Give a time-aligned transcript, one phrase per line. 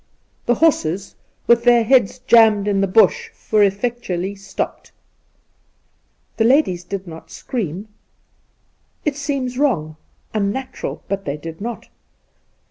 [0.47, 1.15] The horses,
[1.45, 4.91] with their heads jammed in the bush, were effectually stopped.
[6.37, 7.87] The ladies did not scream!
[9.05, 9.97] It seems wrong—
[10.33, 11.87] unnatural; but they did not.